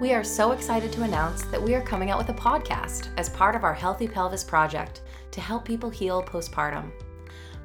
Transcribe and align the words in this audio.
We 0.00 0.14
are 0.14 0.24
so 0.24 0.52
excited 0.52 0.90
to 0.92 1.02
announce 1.02 1.42
that 1.42 1.62
we 1.62 1.74
are 1.74 1.82
coming 1.82 2.10
out 2.10 2.16
with 2.16 2.30
a 2.30 2.40
podcast 2.40 3.08
as 3.18 3.28
part 3.28 3.54
of 3.54 3.64
our 3.64 3.74
Healthy 3.74 4.08
Pelvis 4.08 4.42
project 4.42 5.02
to 5.30 5.42
help 5.42 5.66
people 5.66 5.90
heal 5.90 6.22
postpartum. 6.22 6.90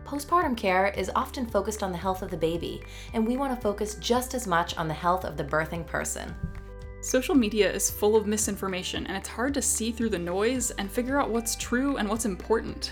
Postpartum 0.03 0.57
care 0.57 0.87
is 0.87 1.09
often 1.15 1.45
focused 1.45 1.81
on 1.81 1.93
the 1.93 1.97
health 1.97 2.21
of 2.21 2.29
the 2.29 2.35
baby, 2.35 2.83
and 3.13 3.25
we 3.25 3.37
want 3.37 3.55
to 3.55 3.61
focus 3.61 3.95
just 4.01 4.33
as 4.33 4.47
much 4.47 4.75
on 4.75 4.89
the 4.89 4.93
health 4.93 5.23
of 5.23 5.37
the 5.37 5.45
birthing 5.45 5.87
person. 5.87 6.35
Social 6.99 7.35
media 7.35 7.71
is 7.71 7.89
full 7.89 8.17
of 8.17 8.27
misinformation, 8.27 9.07
and 9.07 9.15
it's 9.15 9.29
hard 9.29 9.53
to 9.53 9.61
see 9.61 9.93
through 9.93 10.09
the 10.09 10.19
noise 10.19 10.71
and 10.71 10.91
figure 10.91 11.17
out 11.17 11.29
what's 11.29 11.55
true 11.55 11.95
and 11.95 12.09
what's 12.09 12.25
important. 12.25 12.91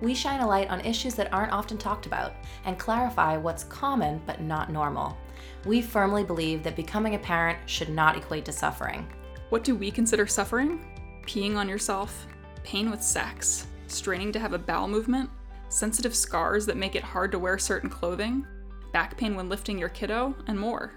We 0.00 0.14
shine 0.14 0.40
a 0.40 0.46
light 0.46 0.70
on 0.70 0.80
issues 0.80 1.14
that 1.16 1.32
aren't 1.32 1.52
often 1.52 1.76
talked 1.76 2.06
about 2.06 2.32
and 2.64 2.78
clarify 2.78 3.36
what's 3.36 3.64
common 3.64 4.22
but 4.26 4.40
not 4.40 4.72
normal. 4.72 5.18
We 5.66 5.82
firmly 5.82 6.24
believe 6.24 6.62
that 6.62 6.76
becoming 6.76 7.14
a 7.14 7.18
parent 7.18 7.58
should 7.66 7.90
not 7.90 8.16
equate 8.16 8.44
to 8.46 8.52
suffering. 8.52 9.06
What 9.50 9.64
do 9.64 9.74
we 9.74 9.90
consider 9.90 10.26
suffering? 10.26 10.84
Peeing 11.26 11.56
on 11.56 11.68
yourself, 11.68 12.26
pain 12.64 12.90
with 12.90 13.02
sex, 13.02 13.66
straining 13.88 14.32
to 14.32 14.38
have 14.38 14.54
a 14.54 14.58
bowel 14.58 14.88
movement, 14.88 15.28
sensitive 15.68 16.14
scars 16.14 16.64
that 16.66 16.76
make 16.76 16.94
it 16.94 17.04
hard 17.04 17.30
to 17.32 17.38
wear 17.38 17.58
certain 17.58 17.90
clothing, 17.90 18.46
back 18.92 19.16
pain 19.16 19.34
when 19.36 19.48
lifting 19.48 19.78
your 19.78 19.88
kiddo, 19.90 20.34
and 20.46 20.58
more. 20.58 20.92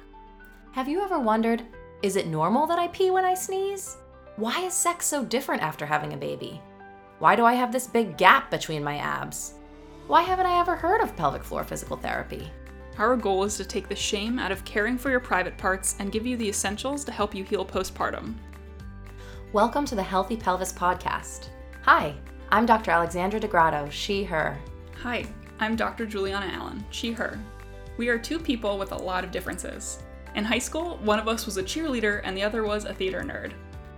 Have 0.72 0.88
you 0.88 1.02
ever 1.02 1.20
wondered 1.20 1.64
is 2.02 2.16
it 2.18 2.28
normal 2.28 2.68
that 2.68 2.80
I 2.80 2.90
pee 2.90 3.12
when 3.12 3.24
I 3.24 3.34
sneeze? 3.34 3.96
Why 4.36 4.60
is 4.62 4.74
sex 4.74 5.06
so 5.06 5.24
different 5.24 5.62
after 5.62 5.86
having 5.86 6.14
a 6.14 6.18
baby? 6.18 6.62
Why 7.24 7.38
do 7.38 7.46
I 7.46 7.54
have 7.54 7.72
this 7.72 7.88
big 7.88 8.18
gap 8.18 8.52
between 8.52 8.84
my 8.84 8.98
abs? 8.98 9.54
Why 10.08 10.24
haven't 10.24 10.46
I 10.46 10.60
ever 10.60 10.76
heard 10.76 11.00
of 11.00 11.16
pelvic 11.16 11.42
floor 11.42 11.64
physical 11.64 11.96
therapy? 11.96 12.52
Our 12.98 13.16
goal 13.16 13.46
is 13.46 13.56
to 13.56 13.64
take 13.64 13.88
the 13.88 13.96
shame 13.96 14.38
out 14.38 14.52
of 14.52 14.66
caring 14.66 14.98
for 14.98 15.10
your 15.10 15.22
private 15.22 15.58
parts 15.58 15.96
and 16.00 16.12
give 16.12 16.26
you 16.26 16.36
the 16.36 16.50
essentials 16.50 17.06
to 17.06 17.14
help 17.14 17.34
you 17.34 17.46
heal 17.46 17.66
postpartum. 17.66 18.36
Welcome 19.54 19.86
to 19.86 19.96
the 19.96 20.04
Healthy 20.04 20.36
Pelvis 20.36 20.74
Podcast. 20.74 21.48
Hi, 21.84 22.14
I'm 22.52 22.66
Dr. 22.66 22.92
Alexandra 22.92 23.40
DeGrotto, 23.40 23.90
she, 23.90 24.26
her. 24.26 24.60
Hi, 25.02 25.26
I'm 25.62 25.78
Dr. 25.78 26.06
Juliana 26.06 26.48
Allen, 26.48 26.84
she, 26.90 27.14
her. 27.14 27.40
We 27.96 28.10
are 28.10 28.20
two 28.20 28.38
people 28.38 28.78
with 28.78 28.92
a 28.92 28.98
lot 28.98 29.24
of 29.24 29.32
differences. 29.32 30.04
In 30.36 30.44
high 30.44 30.60
school, 30.60 30.98
one 30.98 31.20
of 31.20 31.30
us 31.30 31.46
was 31.46 31.56
a 31.56 31.64
cheerleader 31.64 32.20
and 32.26 32.36
the 32.36 32.44
other 32.44 32.66
was 32.66 32.84
a 32.84 32.94
theater 32.94 33.22
nerd. 33.22 33.54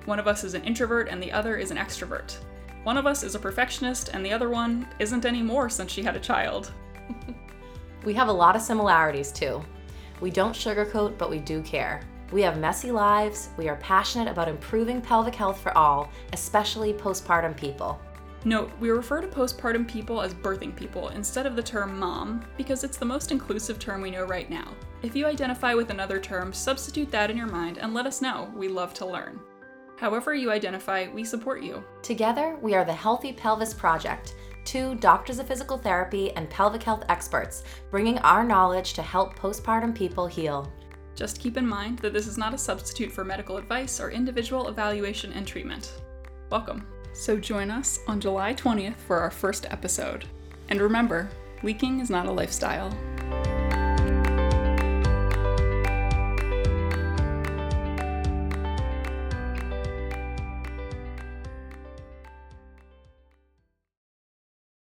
One 0.05 0.19
of 0.19 0.27
us 0.27 0.43
is 0.43 0.53
an 0.53 0.63
introvert 0.63 1.07
and 1.09 1.23
the 1.23 1.31
other 1.31 1.57
is 1.57 1.71
an 1.71 1.77
extrovert. 1.77 2.37
One 2.85 2.97
of 2.97 3.07
us 3.07 3.23
is 3.23 3.33
a 3.33 3.39
perfectionist 3.39 4.09
and 4.13 4.23
the 4.23 4.31
other 4.31 4.47
one 4.47 4.87
isn't 4.99 5.25
anymore 5.25 5.71
since 5.71 5.91
she 5.91 6.03
had 6.03 6.15
a 6.15 6.19
child. 6.19 6.71
We 8.05 8.13
have 8.13 8.27
a 8.27 8.31
lot 8.31 8.55
of 8.55 8.61
similarities 8.61 9.31
too. 9.31 9.65
We 10.21 10.29
don't 10.29 10.53
sugarcoat, 10.53 11.17
but 11.17 11.31
we 11.31 11.39
do 11.39 11.63
care. 11.63 12.03
We 12.31 12.43
have 12.43 12.59
messy 12.59 12.91
lives. 12.91 13.49
We 13.57 13.69
are 13.69 13.77
passionate 13.77 14.27
about 14.27 14.47
improving 14.47 15.01
pelvic 15.01 15.33
health 15.33 15.59
for 15.59 15.75
all, 15.75 16.11
especially 16.31 16.93
postpartum 16.93 17.57
people. 17.57 17.99
Note, 18.43 18.71
we 18.79 18.91
refer 18.91 19.19
to 19.19 19.27
postpartum 19.27 19.87
people 19.87 20.21
as 20.21 20.35
birthing 20.35 20.75
people 20.75 21.09
instead 21.09 21.47
of 21.47 21.55
the 21.55 21.63
term 21.63 21.97
mom 21.97 22.45
because 22.55 22.83
it's 22.83 22.97
the 22.97 23.03
most 23.03 23.31
inclusive 23.31 23.79
term 23.79 23.99
we 23.99 24.11
know 24.11 24.25
right 24.25 24.51
now. 24.51 24.67
If 25.01 25.15
you 25.15 25.25
identify 25.25 25.73
with 25.73 25.89
another 25.89 26.19
term, 26.19 26.53
substitute 26.53 27.09
that 27.09 27.31
in 27.31 27.37
your 27.37 27.47
mind 27.47 27.79
and 27.79 27.95
let 27.95 28.05
us 28.05 28.21
know. 28.21 28.53
We 28.55 28.67
love 28.67 28.93
to 28.93 29.07
learn. 29.07 29.39
However, 29.97 30.35
you 30.35 30.51
identify, 30.51 31.07
we 31.13 31.23
support 31.23 31.63
you. 31.63 31.83
Together, 32.01 32.57
we 32.61 32.75
are 32.75 32.83
the 32.83 32.93
Healthy 32.93 33.31
Pelvis 33.31 33.73
Project, 33.73 34.35
two 34.65 34.95
doctors 34.95 35.39
of 35.39 35.47
physical 35.47 35.77
therapy 35.77 36.31
and 36.31 36.49
pelvic 36.49 36.83
health 36.83 37.05
experts, 37.07 37.63
bringing 37.91 38.17
our 38.19 38.43
knowledge 38.43 38.93
to 38.93 39.01
help 39.01 39.39
postpartum 39.39 39.95
people 39.95 40.27
heal. 40.27 40.71
Just 41.15 41.39
keep 41.39 41.55
in 41.55 41.65
mind 41.65 41.99
that 41.99 42.11
this 42.11 42.27
is 42.27 42.37
not 42.37 42.53
a 42.53 42.57
substitute 42.57 43.11
for 43.11 43.23
medical 43.23 43.55
advice 43.55 44.01
or 44.01 44.11
individual 44.11 44.67
evaluation 44.67 45.31
and 45.31 45.47
treatment. 45.47 45.93
Welcome. 46.49 46.85
So 47.13 47.37
join 47.37 47.71
us 47.71 47.99
on 48.07 48.19
July 48.19 48.53
20th 48.53 48.97
for 48.97 49.19
our 49.19 49.31
first 49.31 49.65
episode. 49.69 50.25
And 50.67 50.81
remember, 50.81 51.29
leaking 51.63 52.01
is 52.01 52.09
not 52.09 52.25
a 52.25 52.31
lifestyle. 52.31 52.93